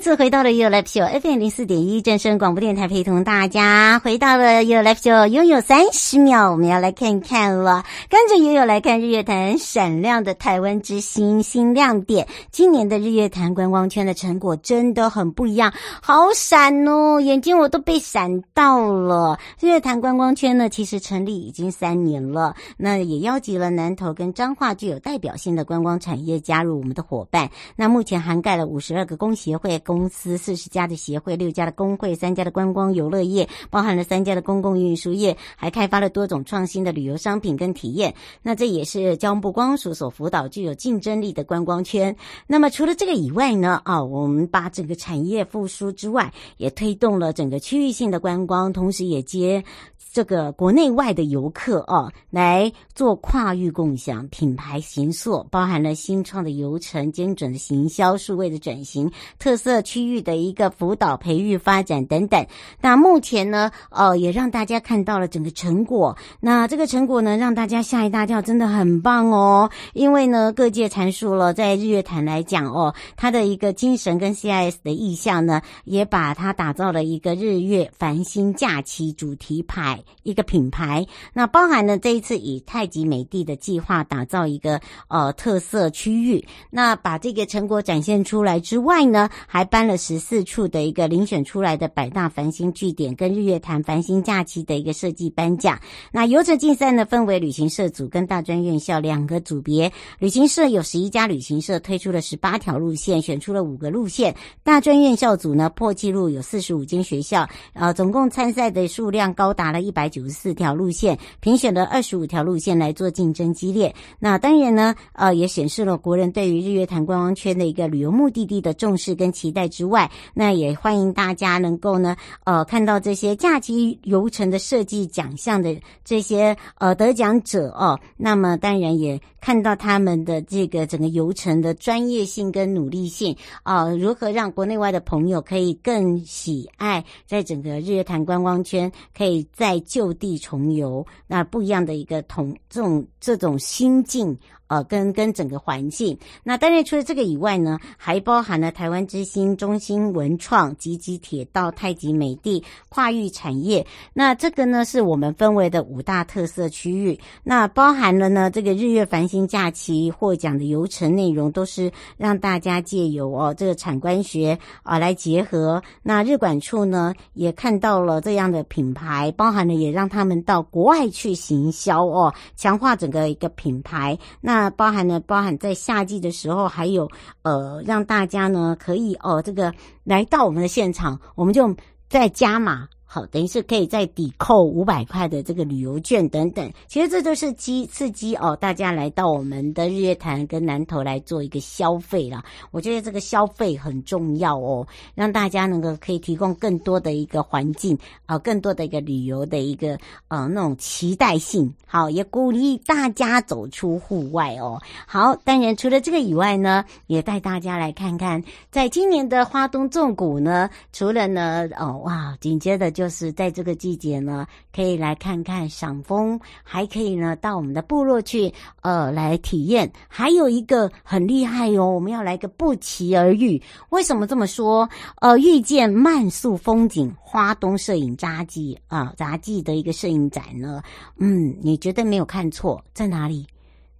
[0.00, 7.84] 次回到了 You Live Show FM 零四点一正声广播电台，陪同大家回到了 You Live Show，拥有三十秒，我们要来看看了。
[8.08, 12.26] 跟着悠悠来看日月潭闪亮的台湾之星新亮点。
[12.50, 19.38] 今年的日月潭观光圈的成果真的很不一样，好闪哦，眼睛我都被闪到了。
[19.60, 27.50] 日月潭观光圈呢，其实成立已经三年了，那也邀集了南投跟彰化具有代表性的观光产业加入我们的伙伴。
[27.76, 29.78] 那目前涵盖了五十二个工协会。
[29.90, 38.14] 公司四十家的协会，六家的工会，三家的观光游乐业，包含了三家的公共运输业，还开发了多种创新的旅游商品跟体验。
[38.40, 42.14] 那这也是交通部光署所辅导具有竞争力的观光圈。
[42.46, 49.64] 那么除了这个以外呢，啊，我们把整个产业复苏之外，也推动了整个区域性的观光，同时也接。
[50.12, 62.46] 这个国内外的游客哦，来做跨域共享、品牌形塑，包含了新创的游程、精准的行销、数位的转型、特色区域的一个辅导、培育、发展等等。
[62.80, 66.16] 那目前呢，呃，也让大家看到了整个成果。
[66.40, 69.70] 那这个成果呢，让大家吓一大跳，真的很棒哦。
[69.92, 80.02] 因为呢，各界阐述了在日月潭来讲哦，它的一个精神跟 CIS 的意象呢，也把它打造了一个日月繁星假期主题牌。
[80.22, 95.78] 一个品牌，那包含了这一次以太极美地的计划打造一个呃特色区域，那把这个成果展现出来之外呢，还颁了十四处的一个遴选出来的百大繁星据点跟日月潭繁星假期的一个设计颁奖。
[96.10, 104.34] 那游程竞赛呢，分为旅行社组跟大专院校两个组别，旅行社有十一家旅行社推出了十八条路线，选出了五个路线。
[104.64, 109.90] 大专院校组呢，破纪录有四十五间学校，呃，总共参赛的数量高达了一。
[109.90, 113.92] 一百九十四条路线，评选了二十五条路线来做竞争激烈。
[114.20, 127.98] 那当然呢，呃，也显示了国人对于日月潭观光圈的一个旅游目的地的重视跟期待之外，那也欢迎大家能够呢，呃，看到这些假期游程的设计奖项的这些呃得奖者哦。
[128.16, 144.38] 那么当然也看到他们的这个整个游程的专业性跟努力性啊，如何让国内外的朋友可以更喜爱在整个日月潭观光圈可以再就地重游，那不一样的一个同这种这种心境。
[144.70, 153.84] 呃，跟跟整个环境，那当然除了这个以外呢，还包含了台湾之星、中兴文创、集集铁道、太极美地跨域产业。
[154.14, 157.18] 那这个呢，是我们分为的五大特色区域。
[157.42, 165.82] 那包含了呢，这个日月繁星假期获奖的游程内容，都是让大家借由哦这个产官学啊来结合。
[166.00, 174.16] 那日管处呢，也看到了这样的品牌，包含了也让他们到国外去行销哦，强化整个一个品牌。
[174.40, 177.10] 那那包含呢，包含在夏季的时候，还有
[177.40, 179.72] 呃，让大家呢可以哦，这个
[180.04, 181.74] 来到我们的现场，我们就
[182.10, 182.86] 再加码。
[183.12, 192.44] 好，等于是可以再抵扣五百块的这个旅游券等等，其实这都是激刺激哦，大家来到我们的日月潭跟南投来做一个消费啦。
[192.70, 201.74] 我觉得这个消费很重要哦，让大家能够可以提供更多的一个环境啊、呃，更多的一个旅游的一个呃那种期待性。
[201.86, 204.80] 好，也鼓励大家走出户外哦。
[205.08, 212.99] 好，当然除了这个以外呢，也带大家来看看，在今年的花东纵谷呢，除了呢哦哇，紧接着就。
[213.00, 218.52] 就是在这个季节呢，可以来看看赏枫，还可以呢到我们的部落去，
[218.82, 219.90] 呃，来体验。
[220.06, 223.58] 还有一个很厉害哟、哦，我们要来个不期而遇。
[223.88, 224.86] 为什么这么说？
[225.22, 230.82] 呃，遇见慢速风景，花东摄影杂技啊，杂技的一个摄影展呢。
[231.16, 233.46] 嗯，你绝对没有看错，在哪里？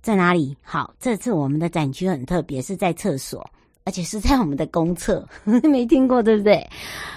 [0.03, 0.55] 在哪里？
[0.63, 3.51] 好，这次我们的展区很特别，是在厕所。
[3.91, 5.29] 而且是在我们的公厕，
[5.69, 6.65] 没听过对不对？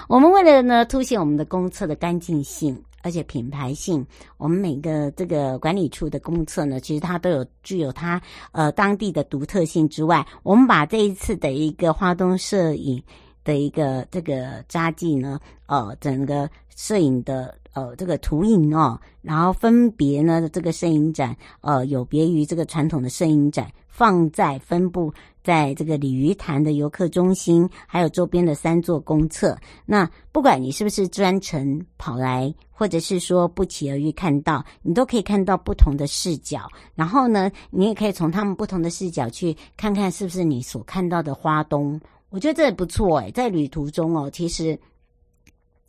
[0.08, 4.04] 我们为了呢凸显我们的公厕的干净性，而且品牌性，
[4.38, 13.00] 我们每个这个管理处的公厕呢，其实它都有具有它呃当地的独特性之外，我们把这一次的一个花东摄影
[13.44, 25.14] 的一个这个札记呢，呃，整个摄影的呃这个图影哦，然后分别呢这个摄影展呃有别于这个传统的摄影展，放在分布。
[25.44, 29.54] 在这个鲤鱼潭的游客中心，还有周边的三座公厕，
[29.84, 36.66] 那不管你是不是专程跑来，或者是说不期而遇看到，你都可以看到不同的视角。
[36.94, 42.00] 然后呢，你也可以从他们不同的视角去看看是不是你所看到的花东。
[42.30, 44.78] 我觉得这也不错诶，在旅途中哦，其实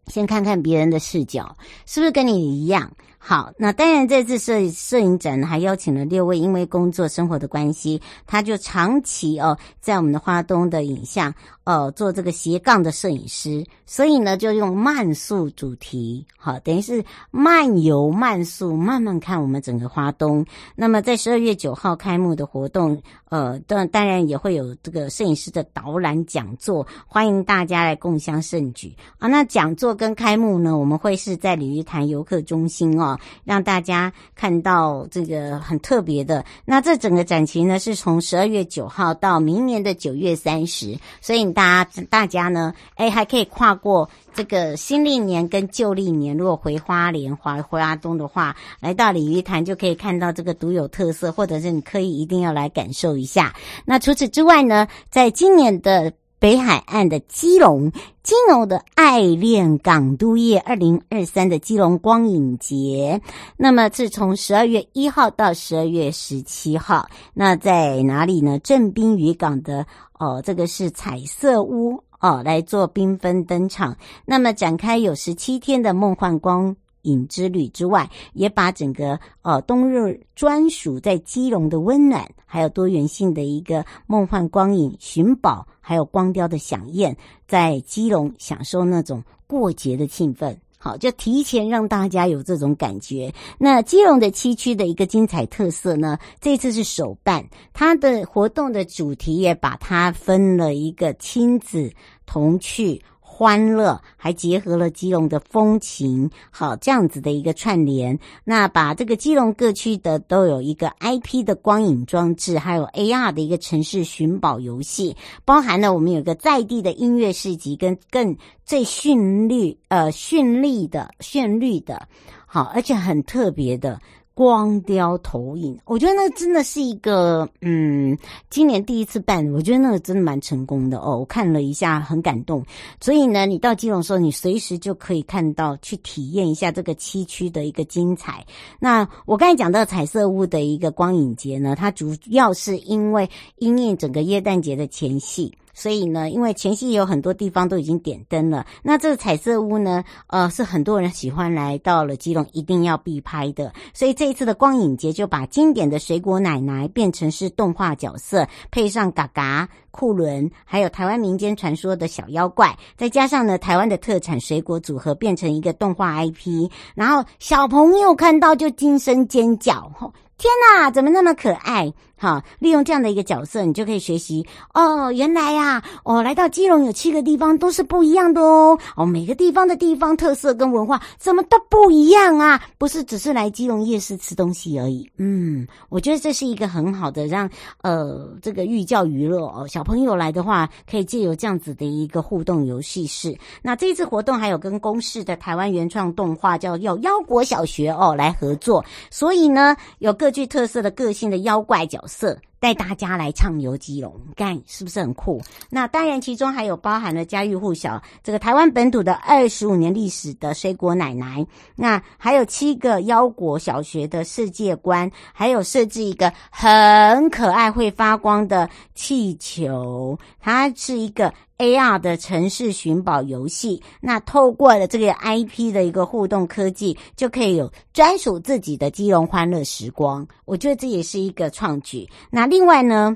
[0.07, 1.55] 先看看别人的视角，
[1.85, 2.91] 是不是跟你一样？
[3.27, 11.33] 好，那当然，这次摄摄影展还邀请了六位，因为工作生活的关系，他就长期哦在我们的花东的影像
[11.63, 20.45] 哦做这个斜杠的摄影师，所以呢就用慢速主题，好，等于是慢游慢速，慢慢看我们整个花东。
[20.75, 29.27] 那么在十二月九号开幕的活动，呃，当当然也会有这个摄影师的导览讲座，欢迎大家来共襄盛举啊。
[29.27, 33.14] 那讲座跟开幕呢，我们会是在鲤鱼潭游客中心哦。
[33.43, 36.43] 让大家看到这个很特别的。
[36.65, 46.37] 那这整个展期呢，是从十二月九号到明年的九月三十，所以大家大家呢，哎，还可以跨过这个新历年跟旧历年。
[46.37, 53.53] 如果回花莲、回阿东的话，来到鲤鱼潭就可以看到这个独有特色，或者是你可以一定要来感受一下。
[53.85, 56.13] 那除此之外呢，在今年的。
[56.45, 63.19] 北海岸的基隆，基隆的爱恋港都夜二零二三的基隆光影节，
[63.57, 68.59] 那么是从十二月一号到十二月十七号，那在哪里呢？
[68.59, 69.87] 正滨渔港的
[70.19, 76.75] 哦，这个是彩色屋哦，来做缤纷登场，那么展开有十七天的梦幻光。
[77.05, 87.15] 影之旅之外，也把整个呃冬日专属在基隆的温暖，还有多元性的一个梦幻光影寻宝，还有光雕的饗宴，
[87.47, 90.55] 在基隆享受那种过节的气氛。
[90.77, 93.33] 好，就提前让大家有这种感觉。
[93.57, 97.43] 那基隆的七区的一个精彩特色呢，这次是首办，
[97.73, 101.91] 它的活动的主题也把它分了一个亲子
[102.27, 103.01] 童趣。
[103.37, 108.17] 欢乐，还结合了基隆的风情，好，这样子的一个串联。
[108.45, 122.07] 那把这个基隆各区的都有一个 IP 的光影装置，还有 AR 的一个城市寻宝游戏，包含了我们有个在地的音乐市集，跟更最绚丽呃绚丽的绚丽的，
[122.45, 123.99] 好，而且很特别的。
[124.35, 128.15] 光雕投影，我觉得那真的是一个，嗯，
[128.49, 131.17] 今年第一次办，我觉得那个真的蛮成功的哦。
[131.19, 132.61] 我看了一下，很感动。
[132.99, 138.45] 所以呢，你到基隆的时候，你随时就可以看到，去体验一下这个七区的一个精彩。
[138.77, 143.29] 那我刚才讲到彩色屋的一个光影节呢，它主要是因为
[143.59, 145.53] 因应整个耶诞节的前戏。
[145.75, 153.71] 所以呢，因为前夕有很多地方都已经点灯了，那这个彩色屋呢，呃，是很多人喜欢来到了基隆一定要必拍的。
[153.93, 169.91] 所以这一次的光影节就把经典的水果奶奶变成是动画角色，配上嘎嘎、库伦，还有台湾民间传说的小妖怪，再加上呢台湾的特产水果组合，变成一个动画 IP，然后小朋友看到就惊声尖叫。
[170.37, 171.93] 天哪，怎么那么可爱？
[172.17, 175.11] 好，利用这样的一个角色，你就可以学习哦。
[175.11, 178.77] 原来呀，哦，来到基隆有七个地方都是不一样的哦。
[178.95, 182.61] 哦，每个地方的地方特色跟文化怎么都不一样啊？
[182.77, 185.07] 不是只是来基隆夜市吃东西而已。
[185.17, 187.49] 嗯，我觉得这是一个很好的让
[187.83, 189.65] 呃这个寓教于乐哦。
[189.69, 193.37] 小朋友来的话，可以借由这样子的一个互动游戏室。
[193.61, 200.15] 那这次活动还有跟公视的台湾原创动画叫《要妖国小学》哦来合作，所以呢有。
[200.15, 205.41] 各具特色的个性的妖怪角色，带大家来畅游基隆，干是不是很酷？
[205.69, 211.45] 那当然，其中还有包含了家喻户晓这个台湾本土的二十五年历史的水果奶奶，
[211.75, 221.33] 那还有七个腰果小学的世界观，还有设置一个很可爱会发光的气球，它是一个。
[221.57, 230.27] AR 的城市寻宝游戏，那透过了这个 IP 的一个互动科技，就可以有专属自己的基隆欢乐时光。
[230.43, 232.07] 我觉得这也是一个创举。
[232.29, 233.15] 那另外呢，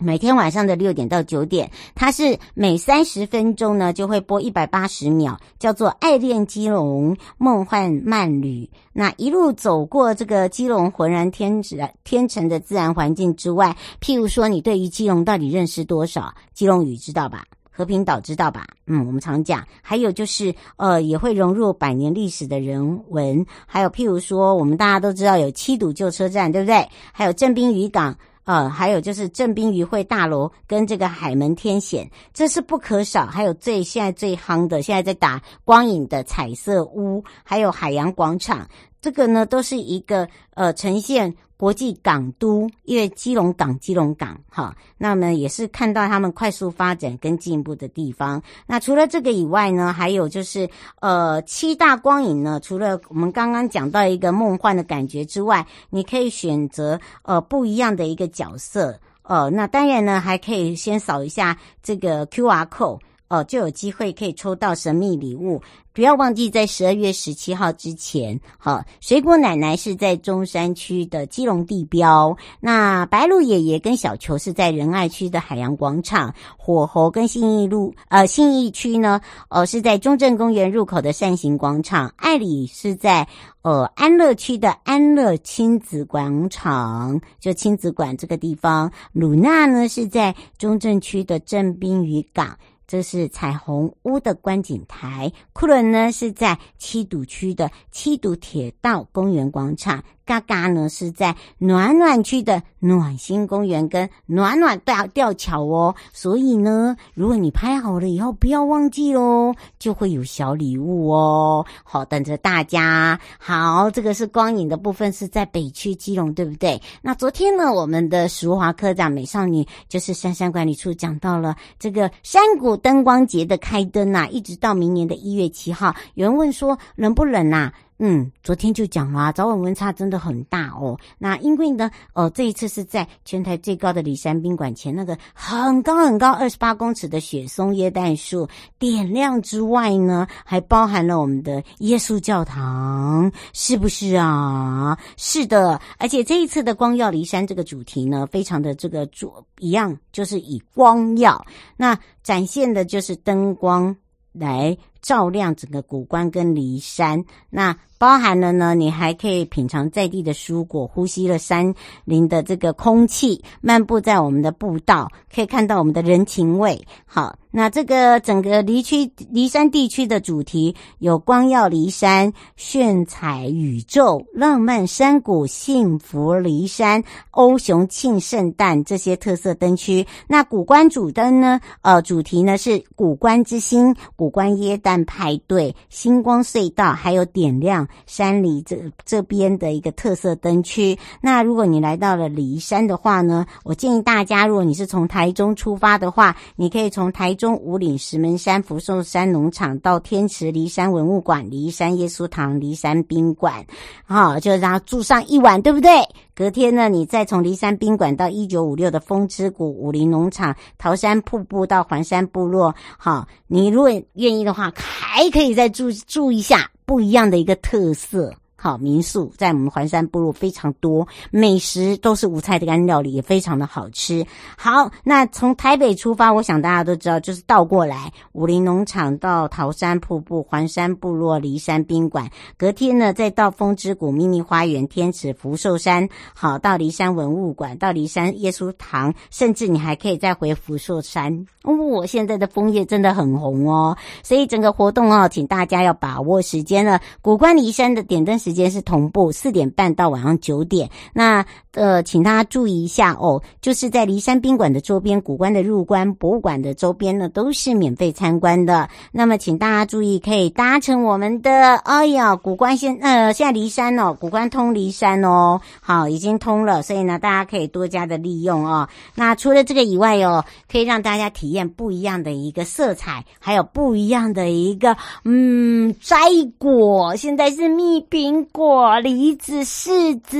[0.00, 8.70] 每天晚上的六点到九点，它是每三十分钟呢就会播一百八十秒，叫做《爱恋基隆梦幻慢旅》。
[8.92, 16.32] 那一路走过这个基隆浑然天成天成的自然环境之外，譬如说，你对于基隆到底认识多少？
[16.54, 17.44] 基隆屿知道吧？
[17.70, 18.66] 和平岛知道吧？
[18.86, 19.64] 嗯，我们常讲。
[19.82, 23.44] 还有就是，呃，也会融入百年历史的人文。
[23.66, 26.88] 还有譬如说，我们大家都知道有七堵旧车站，对不对？
[27.12, 28.16] 还有正滨渔港。
[28.48, 33.26] 呃，还有就是正滨渔会大楼跟这个海门天险，这是不可少。
[33.26, 38.66] 还有最现在最夯的，现在在打光影的彩色屋，还有海洋广场，
[39.02, 41.34] 这个呢都是一个呃呈现。
[41.58, 48.40] 国际港都，因为基隆港，基隆港，哈，那么也是看到他们快速发展跟进步的地方。
[48.64, 63.00] 那除了这个以外呢，还有就是，呃，七大光影呢，除了我们刚刚讲到一个梦幻的感觉之外，你可以选择呃不一样的一个角色，呃，那当然呢，还可以先扫一下这个 QR code。
[63.28, 65.60] 哦，就有机会可以抽到神秘礼物。
[65.92, 83.26] 不要忘记在十二月十七号之前，好，水果奶奶是在中山区的基隆地标，那白鹿爷爷跟小球是在仁爱区的海洋广场，火猴跟信义路，呃，信义区呢，呃，是在中正公园入口的扇形广场，爱里是在
[83.62, 92.56] 呃安乐区的安乐亲子广场，就亲子馆这个地方，鲁娜呢是在中正区的正滨渔港。
[92.88, 100.02] 这是彩虹屋的观景台，库伦呢是在七堵区的七堵铁道公园广场。
[100.28, 111.64] 嘎嘎呢是在暖暖区的暖心公园跟暖暖吊吊桥哦，所以呢，如果你拍好了以后，不要忘记哦，就会有小礼物哦。
[111.82, 113.18] 好，等着大家。
[113.38, 116.82] 好，这个是光影的部分，是在北区基隆，对不对？
[117.00, 125.96] 那昨天呢，我们的淑华科长美少女就是珊珊管理处讲到了这个山谷灯光节的开灯呐、啊，一直到明年的一月七号。
[126.12, 127.72] 有人问说冷不冷呐、啊？
[127.98, 130.96] 嗯，昨天就讲了，早晚温差真的很大哦。
[131.18, 144.96] 那因为呢，呃，这一次是在全台最高的梨山宾馆前那个很高很高二十八公尺的雪松耶诞树点亮之外呢，还包含了我们的耶稣教堂，是不是啊？
[145.16, 151.44] 是的，而且这一次的光耀梨山这个主题呢，非常的这个主一样，就是以光耀，
[151.76, 153.96] 那展现的就是灯光
[154.32, 154.76] 来
[155.08, 157.74] 照亮整个古关跟骊山，那。
[158.00, 161.74] 包含了呢，你还可以品尝在地的蔬果，呼吸了山
[162.04, 166.80] 林的这个空气，漫步在我们的步道，可以看到我们的人情味。
[167.04, 180.06] 好，那这个整个离区骊山地区的主题有光耀骊山、炫彩宇宙、浪漫山谷、幸福骊山、欧雄庆圣诞这些特色灯区。
[180.28, 181.58] 那古关主灯呢？
[181.82, 187.86] 呃，主题呢是古关之星、古关耶诞派对、星光隧道，还有点亮。
[188.06, 190.98] 山里这这边的一个特色灯区。
[191.20, 203.64] 那如果你来到了梨山的话呢，我建议大家，如果你是从台中出发的话，你可以从台中五岭石门山福寿山农场到天池梨山文物馆、梨山耶稣堂、梨山宾馆，
[204.04, 205.90] 好，就让他住上一晚，对不对？
[206.38, 216.70] 隔天呢，你再从骊山宾馆到一九五六的风之谷、武林农场、桃山瀑布到环山部落，好，你如果愿意的话，还可以再住住一下。
[216.86, 218.32] 不一样的一个特色。
[218.60, 224.26] 好，民宿在我们环山部落非常多，美食都是无菜的干料理，也非常的好吃。
[224.56, 241.46] 好，那从台北出发，我想大家都知道，就是倒过来，武林农场到桃山瀑布、环山部落、梨山宾馆，隔天呢再到风之谷秘密花园、天池福寿山，好，到梨山文物馆，到梨山耶稣堂，甚至你还可以再回福寿山。
[241.62, 247.00] 哦，我现在的枫叶真的很红哦，所以整个活动哦，请大家要把握时间了。
[247.22, 248.36] 古关梨山的点灯。
[248.48, 250.88] 时间是同步四点半到晚上九点。
[251.12, 258.88] 那呃，请大家注意一下哦，就是在骊山宾馆的周边、古关的入关、博物馆的周边呢，都是免费参观的。
[259.12, 268.88] 那么，请大家注意，可以搭乘我们的，哎呀，古关现呃，现在骊山哦，古关通骊山哦，好，已经通了，所以呢，大家可以多加的利用哦。
[269.14, 276.16] 那除了这个以外哦，可以让大家体验不一样的一个色彩，还有不一样的一个嗯摘
[276.56, 277.14] 果。
[277.14, 278.37] 现在是蜜苹。
[278.38, 280.38] 苹果、梨子、柿子，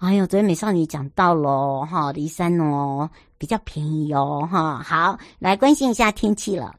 [0.00, 6.74] 哎呦，昨天美少女讲到喽，哈，梨山哦比较便宜哦，哈，好，来关心一下天气了。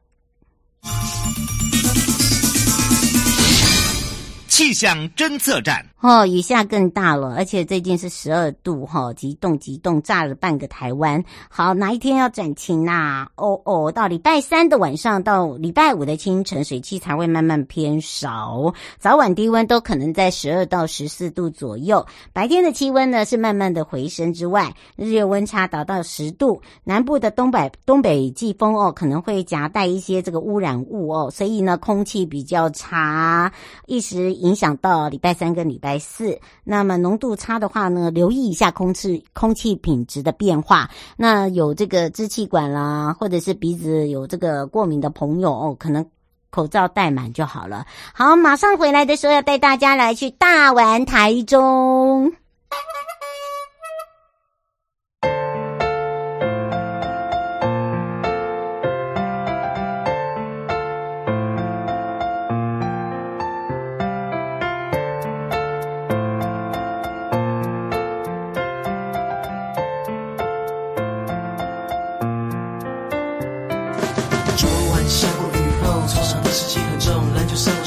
[4.48, 5.91] 气象侦测站。
[6.02, 11.24] 哦，雨下更大了，而且最近是十二度，哈、哦，急冻急冻，炸了半个台湾。
[11.48, 22.04] 好，哪一天要转晴呐、哦哦，到礼拜三的晚上到礼拜五的清晨，水汽才会慢慢偏少，早晚低温都可能在十二到十四度左右。
[22.34, 26.60] 白天的气温呢是慢慢的回升之外，日夜温差达到十度。
[26.84, 33.54] 南部的东北东北季风哦，可能会夹带一些这个污染物哦，所以呢空气比较差，
[33.86, 35.91] 一时影响到礼拜三跟礼拜。
[35.92, 36.40] 来四。
[36.64, 40.90] 那么浓度差的话呢，留意一下空气空气品质的变化。
[41.18, 46.06] 那有这个支气管啦，或者是鼻子有这个过敏的朋友哦，可能
[46.50, 47.86] 口罩戴满就好了。
[48.14, 52.32] 好，马上回来的时候要带大家来去大玩台中。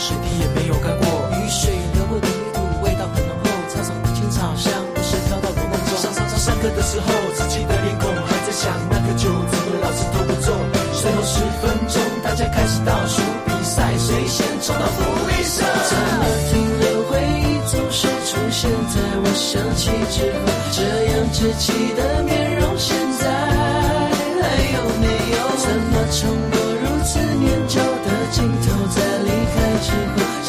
[0.05, 1.09] 水滴也没有干过。
[1.33, 5.97] 雨水流过的泥土味道很浓厚操场的青草香不时飘到我梦中。
[5.97, 10.53] 上上上上课的时候稚气的脸孔还在想那个球怎么老是投不中
[11.01, 15.65] 最后十分钟大家开始倒数比赛谁先冲到福利社？
[15.65, 16.21] 怎么
[16.53, 23.25] 停留回忆总是出现在我想起之后这样稚气的面容现在
[24.37, 24.45] 还
[24.77, 25.41] 有没有？
[25.57, 26.29] 怎么重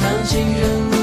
[0.05, 0.94] 让情人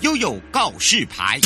[0.00, 1.40] 悠悠告示牌。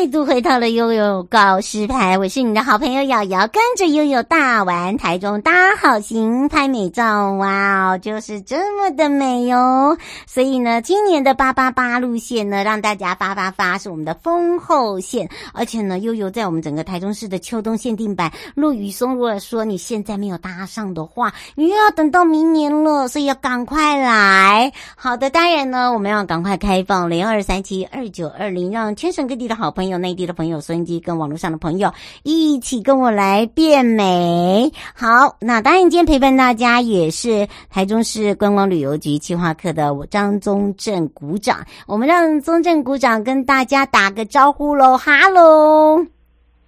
[0.00, 9.98] 再度回到了悠悠告示牌，我是你的好朋友瑶瑶，跟着悠悠大玩台中，大好行拍美照，哇哦，就是这么的美哟、哦。
[10.26, 24.72] 所以呢，今年的八八八路线呢，让大家发发发是我们的丰后线，而且呢，悠悠在我们整个台中市的秋冬限定版落羽松，如果说你现在没有搭上的话，你又要等到明年了，所以要赶快来。
[24.96, 29.89] 好的，当然呢，我们要赶快开放零二三七二九二零，让全省各地的好朋友。
[29.90, 34.72] 有内地的朋友、收音机跟网络上的朋友一起跟我来变美。
[34.94, 41.66] 好，那当然今天陪伴大家也是台中市观光旅游局企划课的我张宗正鼓掌。
[41.86, 46.19] 我们让宗正鼓掌跟大家打个招呼喽，哈喽。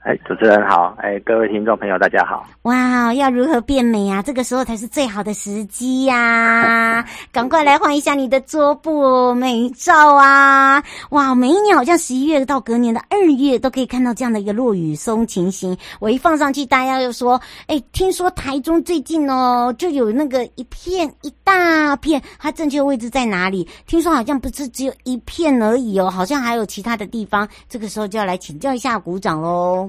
[0.05, 0.93] 哎，主持人好！
[0.99, 2.45] 哎，各位听众朋友，大家好！
[2.63, 4.21] 哇，要如何变美啊？
[4.21, 7.05] 这个时候才是最好的时机呀、啊！
[7.31, 10.83] 赶快来换一下你的桌布美照啊！
[11.11, 15.77] 哇，每一年好像十一月到隔年的二月都可以看到这样的一个落雨松情形。
[16.01, 23.69] 我一放上去，大家又说：“哎，听说台中最近哦，就有那个一片一大片，它正确位置在哪里？
[23.87, 27.47] 听说好像不是只有一片而已哦，好像还有其他的地方。
[27.69, 29.89] 这个时候就要来请教一下鼓掌喽。”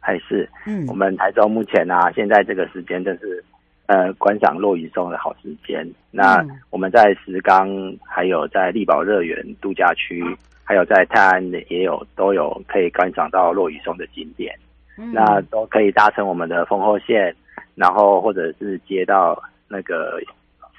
[0.00, 3.44] 还是，嗯，我们台中目前呢、啊，现在这个时间就是，
[3.86, 5.86] 呃，观赏落羽松的好时间。
[6.10, 7.68] 那我们在石冈，
[8.04, 10.24] 还有在力宝乐园度假区，
[10.64, 14.56] 还有在泰安也有都有可以观赏到落羽松的景点。
[14.96, 17.34] 嗯、那都可以搭乘我们的丰后线，
[17.74, 20.18] 然后或者是接到那个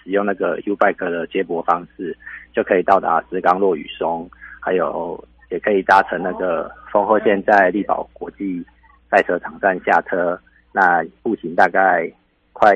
[0.04, 2.18] 使用那个 U Bike 的接驳方式，
[2.54, 4.30] 就可以到达石冈落羽松，
[4.60, 8.66] 还有也可以搭乘那个丰后线在力宝国际。
[9.12, 10.40] 赛车场站下车，
[10.72, 12.10] 那步行大概
[12.54, 12.74] 快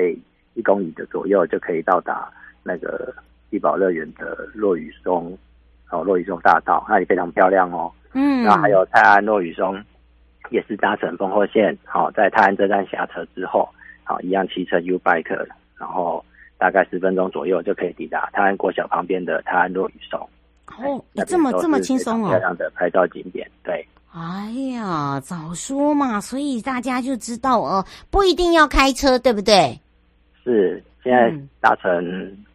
[0.52, 2.30] 一公里的左右就可以到达
[2.62, 3.14] 那个
[3.50, 5.36] 地宝乐园的落雨松
[5.90, 7.90] 哦，落雨松大道那里非常漂亮哦。
[8.12, 9.82] 嗯，然后还有泰安落雨松，
[10.50, 13.66] 也是搭乘丰后线，好，在泰安车站下车之后，
[14.04, 15.46] 好，一样骑车 U bike，
[15.78, 16.22] 然后
[16.58, 20.20] 大概十分钟左右就可以抵达泰安国小旁边的泰安落雨松。
[20.78, 23.86] 哦，你这么这么轻松哦，漂亮的拍照景点，对。
[24.18, 26.18] 哎呀，早说嘛！
[26.18, 29.78] 所以大家就知道哦，不一定要开车，对不对？
[30.42, 32.02] 是，现在搭乘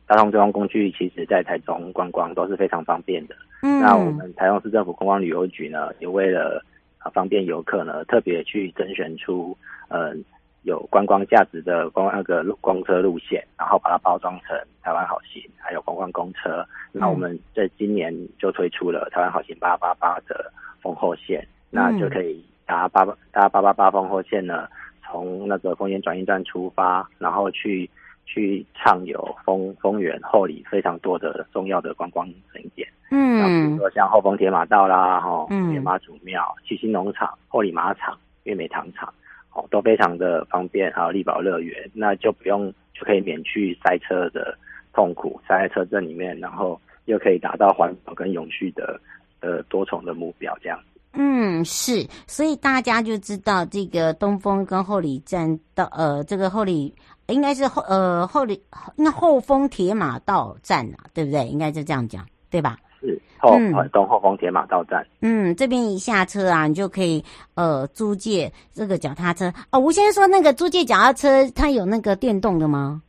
[0.09, 3.35] 交通交通工具，其实在台中观光都是非常方便的。
[3.61, 6.65] 嗯，那我们台中市政府观光旅游局呢，也为了
[6.97, 9.55] 啊方便游客呢，特别去甄选出
[9.89, 10.15] 嗯、呃、
[10.63, 16.65] 有观光价值的光那个公车路线，然后把它包装成台湾好行，还有观光公车。
[16.91, 20.51] 那我们在今年就推出了台湾好行八八八的。
[20.81, 24.67] 丰后线，那就可以搭八八搭八八八丰后线呢，
[25.03, 27.89] 从那个丰原转运站出发，然后去
[28.25, 39.13] 去畅游丰丰原后里非常多的重要的观光景点，嗯，比如说像后丰铁马道啦，哈，嗯，野妈祖庙、七星农场、后里马场、月美糖厂，
[39.53, 40.91] 哦，都非常的方便。
[40.93, 44.57] 还有丽宝乐园，那就不用就可以免去塞车的
[44.93, 48.99] 痛苦，塞在车阵里面，然后又可以达到环保跟永续的
[49.41, 50.79] 呃多重的目标，这样。
[51.13, 56.95] 嗯，是，所以大家就知道这个东风跟后里站到呃，这个后里
[57.27, 58.61] 应该是后呃后里
[58.95, 61.45] 那后丰铁马道站啊，对不对？
[61.49, 62.77] 应该是这样讲，对吧？
[63.01, 63.57] 是后
[63.91, 65.05] 东后丰铁马道站。
[65.19, 67.21] 嗯，这边一下车啊，你就可以
[67.55, 69.79] 呃租借这个脚踏车哦。
[69.79, 73.01] 吴先生说那个租借脚踏车，它有那个电动的吗？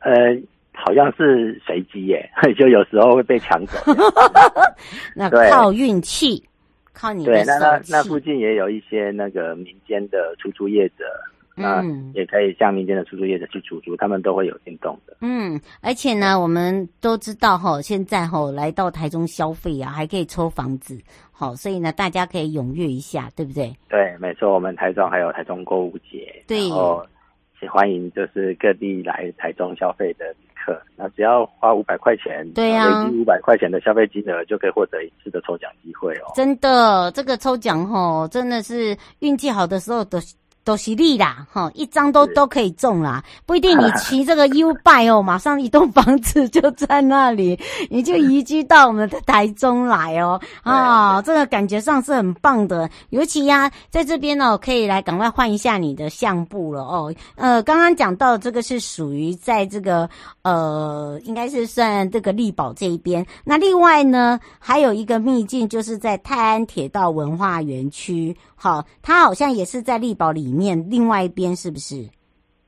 [0.00, 0.12] 呃，
[0.84, 3.78] 好像是随机耶， 就有时候会被抢走。
[5.16, 6.42] 那靠运气。
[6.94, 11.04] 靠你对，那那那附近也有一些那个民间的出租业者，
[11.56, 15.16] 嗯，也可以向民间的出租业者去出租，他们都会有电动的。
[15.22, 21.00] 嗯，而且呢，我们都知道哈，现在哈来到台中消费啊，还可以抽房子，
[21.32, 23.74] 好，所以呢，大家可以踊跃一下，对不对？
[23.88, 27.02] 对，没错，我们台中还有台中购物节，对，然后
[27.62, 30.26] 也欢迎就是各地来台中消费的。
[30.96, 36.32] 那只要花五百块钱，对呀、啊，五百块钱的消费金额就可以获得一次的抽奖机会哦。
[36.34, 40.18] 真的，这个抽奖吼，真的是运气好的时候都。
[40.64, 47.58] 都是利啦，哈，一张都都可以中啦，不一定你骑这个 U bike 哦， 马上一栋房子就在那里，
[47.90, 60.08] 你就移居到我们的台中来哦，啊，这个感觉上是很棒的，尤其呀、啊，在这边哦，可以来赶快换一下你的相簿了哦，呃，刚刚讲到这个是属于在这个
[60.42, 70.76] 呃，应该是算这个丽宝这一边，那另外呢，还有一个秘境就是在泰安铁道文化园区，好，它好像也是在丽宝里面。
[70.76, 72.08] 面另外一边是不是？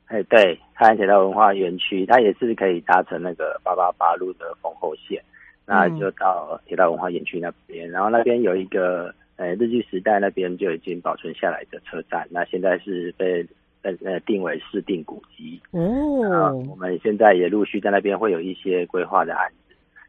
[0.06, 5.22] 哎，对，太安铁道文化园区，它也是可以搭乘那个八八八路的丰后线，
[5.64, 13.46] 那就到铁道文化园区那边，然后那边有一个呃日据时代那边就已经保存下来的车站，那现在是被
[13.80, 16.52] 呃呃定为市定古迹哦。
[16.68, 19.63] 我们现在也陆续在那边会有一些规划的案子，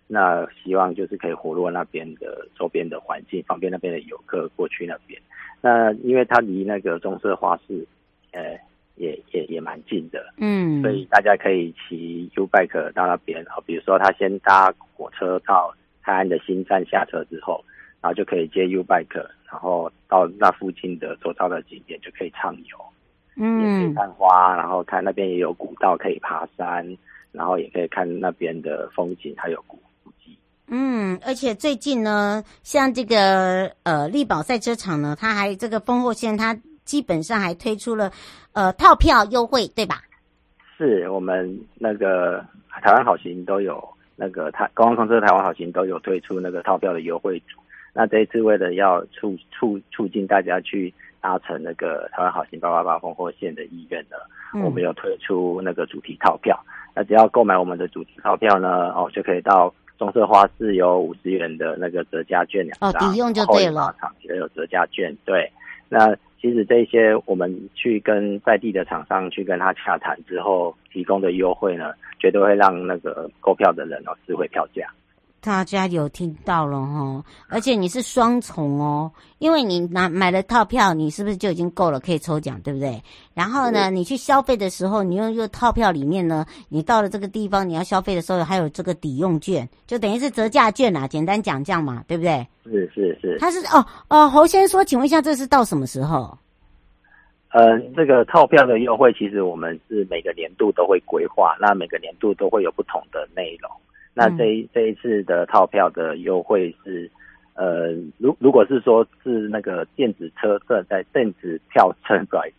[0.07, 5.19] 那希望就是可以活络那边的周边的环境，方便那边的游客过去那边。
[5.61, 7.87] 那因为它离那个棕色花市，
[8.31, 8.55] 呃，
[8.97, 17.65] 也也也蛮近的，嗯，所以大家可以骑 U bike 到那边，好，比如说他先搭火车到泰安的新站下车之后，
[17.99, 22.77] 然后就可以接 U bike，然后到那附近的周遭的景点就可以畅游，
[23.37, 26.95] 嗯，也可以看花，然后看那边也有古道可以爬山，
[27.31, 29.79] 然后也可以看那边的风景，还有古。
[30.67, 38.11] 嗯，而且最近呢，像这个呃力宝赛车场呢，它还这个丰后线，它基本上还推出了
[38.53, 40.01] 呃套票优惠，对吧？
[40.75, 42.43] 是我们那个
[42.81, 47.59] 台湾好行都有那个台观光公司台湾好行都有推出那个套票的优惠组。
[47.93, 54.17] 那这一次为了要促促促进大家去搭乘那个台湾好行八八八丰后线的意愿呢，
[54.55, 56.59] 嗯、我们有推出那个主题套票。
[56.95, 59.71] 那只要购买我们的主题套票呢，哦就可以到。
[59.97, 63.95] 中社花是有五十元的那个折价券两张，哦，抵用就对了。
[63.99, 65.51] 厂也有折价券，对。
[65.87, 74.87] 那其实这些我们去跟在地的厂商去跟他洽谈之后提供的优惠呢，绝对会让那个购票的人哦撕回票价。
[75.45, 82.99] 大家有听到了哈，而且你是双重哦，因为你拿买了套票，你是不是就已经够了，可以抽奖，对不对？
[83.35, 92.47] 然后呢，你去消费的时候，你用这个套票里面呢，你到了这个地方，你要消费的时候，还有这个抵用券，就等于是折价券啊，简单讲这样嘛，对不对？
[92.63, 96.35] 是是是，他是哦哦，侯先生说，请问一下，这是到什么时候？
[97.49, 103.69] 呃，这个套票的优惠，其实我们是每个年度都会规划，那每个年度都会有不同的内容。
[104.17, 107.11] 那这一这一次的套票的优惠是，
[107.53, 112.55] 呃，如如果是说是那个电子车证在电子票证，不好意思，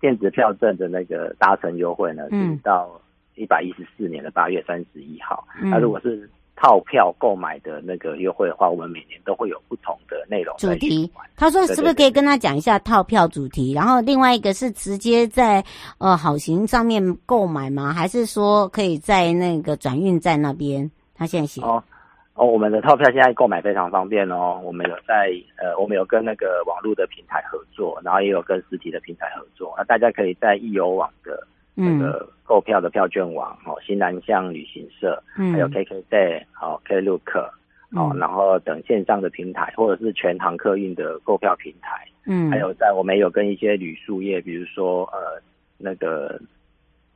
[0.00, 3.00] 电子票证的那个搭乘优惠呢，是到
[3.34, 5.44] 一百一十四年的八月三十一号。
[5.60, 11.10] 嗯、那如果是套票购买的那个优惠的话，我们每年都会有不同的内容主题。
[11.34, 13.72] 他说是不是可以跟他讲一下套票主题？
[13.72, 15.64] 然后另外一个是直接在
[15.98, 17.92] 呃好行上面购买吗？
[17.92, 20.88] 还是说可以在那个转运站那边？
[21.20, 21.84] 他现在行哦
[22.32, 24.58] 哦，我们的套票现在购买非常方便哦。
[24.64, 29.74] 我们有在呃，我们有跟那个网络的平台合作，然后也有跟实体的平台合作。
[29.76, 37.50] 那大家可以在易游网的那个购票的票券网哦，新南向旅行社，嗯，还有 KKday 哦，Klook
[37.92, 45.42] 哦，然后等线上的平台，或者是全航客运的购票平台，嗯，还有在我们有跟一些旅宿业，比如说呃
[45.76, 46.40] 那个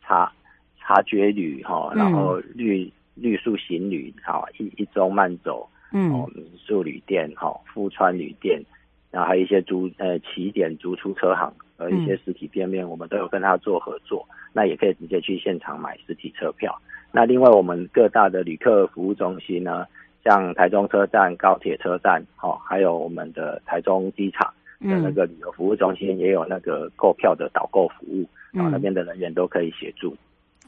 [0.02, 0.30] 察
[0.78, 2.92] 察觉旅哈，然后绿。
[3.14, 8.62] 绿树行旅，好一一周慢走，嗯，民宿旅店，好富川旅店，
[9.10, 14.26] 然后还有一些租呃起点租出车行和一些实体店面，我们都有跟他做合作。
[14.30, 16.76] 嗯、那也可以直接去现场买实体车票。
[17.12, 19.86] 那另外我们各大的旅客服务中心呢，
[20.24, 28.22] 像台中车站、高铁车站，哦，还有我们的台中机场的那个旅游服务中心，也有那个购票的导购服务，
[28.52, 30.16] 嗯、然后那边的人员都可以协助。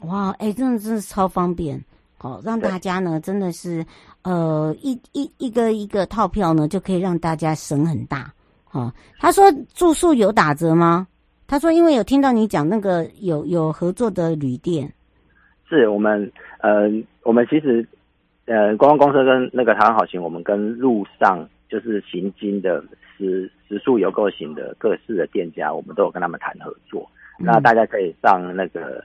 [0.03, 1.83] 哇，哎、欸，真的真的是超方便，好、
[2.19, 3.85] 哦、让大家呢真的是
[4.23, 8.33] 呃一一一个一个套票呢就可以让大家省很大。
[8.71, 11.07] 哦，他说住宿有打折吗？
[11.47, 14.91] 他说因为有听到你讲那个有有合作的旅店，
[15.69, 16.89] 是我们呃
[17.21, 17.87] 我们其实
[18.45, 22.83] 呃观光公司跟那个台湾好行，我们跟路上就是行经的
[23.15, 27.07] 食食宿游购型的各式的店家，我们都有跟他们谈合作，
[27.39, 29.03] 嗯、那大家可以上那个。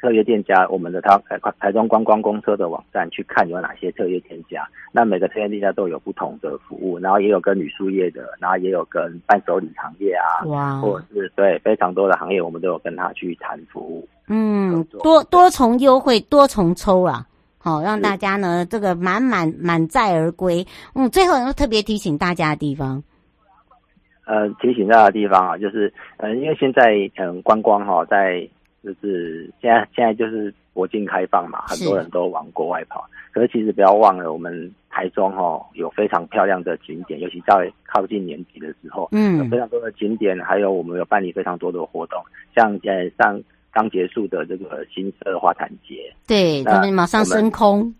[0.00, 4.64] 特约店家，我们的他台台中观光公车的网站去看有哪些特约店家。
[4.92, 14.08] 那每个特约店家都有不同的服务，然后也有跟旅宿业的，然后也有跟伴手礼行业啊，哇，或者是对非常多的行业，我们都有跟他去谈服务。
[14.28, 17.26] 嗯，多多重优惠，多重抽啊，
[17.58, 20.64] 好让大家呢这个满满满载而归。
[20.94, 23.02] 嗯，最后要特别提醒大家的地方，
[24.26, 28.48] 呃，提醒大家的地方啊，就是呃，因为现在嗯观光哈在。
[28.82, 33.04] 就是现在，现在就是国境开放嘛，很多人都往国外跑。
[33.32, 42.20] 可是其实不要忘了，我们台中哦有非常漂亮的景点，尤其在靠近年底的时候，嗯，有非常多的景点，还有我们有办理非常多的活动，
[42.56, 47.94] 像呃上刚结束的这个新社花坛节，对，他们马上升空，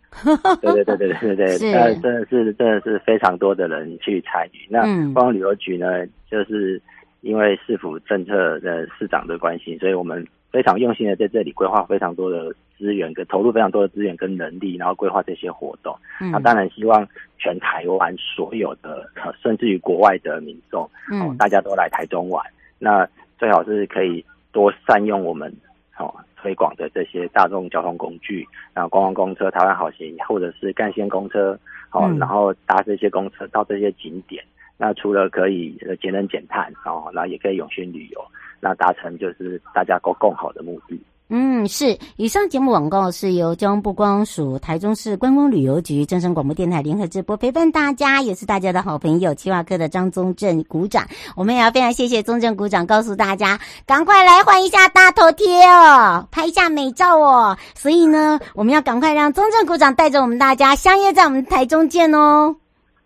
[0.60, 4.66] 对对对对对对对， 呃是，真的是真的是非常多的人去参与。
[4.70, 6.80] 那观光旅游局呢，就是
[7.20, 10.26] 因为市府政策的市长的关系，所以我们。
[10.50, 15.94] 非常用心的在这里规划非常多的资源，跟投入非常多的资源跟能力，然后规划这些活动。
[16.20, 17.06] 嗯、那当然希望
[17.38, 19.10] 全台湾所有的，
[19.42, 22.44] 甚至于国外的民众，嗯，大家都来台中玩。
[22.78, 23.06] 那
[23.38, 25.52] 最好是可以多善用我们
[25.98, 31.58] 哦推广的这些大众交通工具，然后观光公车、台湾好行，或者是干线公车，
[31.92, 34.42] 哦，嗯、然后搭这些公车到这些景点。
[34.80, 38.24] 那除了可以节能减碳，哦，那也可以永续旅游。
[38.60, 41.00] 那达成就是大家共共好的目的。
[41.30, 41.98] 嗯，是。
[42.16, 51.06] 以上节目广告是由交通部观光署、台中市观光旅游局、正声广播电台联合直播，陪伴大家也是大家的好朋友，企划科的张宗正鼓掌。
[51.36, 57.58] 我们也要非常谢谢宗正鼓掌，告诉大家赶快来换一下大头贴哦，拍一下美照哦。
[57.74, 62.56] 所以呢，我们要赶快让宗正鼓掌带着我们大家相约在我们台中见哦。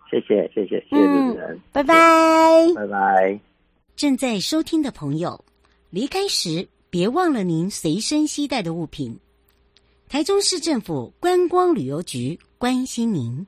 [0.08, 1.94] 谢谢，谢谢，谢谢主持人，拜拜，
[2.76, 3.51] 拜拜。
[3.96, 5.44] 正在收听的朋友，
[5.90, 9.18] 离开时别忘了您随身携带的物品。
[10.08, 13.46] 台中市政府观光旅游局关心您。